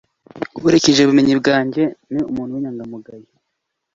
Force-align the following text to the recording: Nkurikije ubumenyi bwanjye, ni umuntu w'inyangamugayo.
Nkurikije 0.59 0.99
ubumenyi 1.03 1.33
bwanjye, 1.41 1.83
ni 2.13 2.21
umuntu 2.29 2.51
w'inyangamugayo. 2.53 3.27